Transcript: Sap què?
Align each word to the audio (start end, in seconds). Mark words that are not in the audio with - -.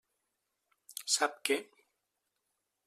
Sap 1.17 1.37
què? 1.49 1.59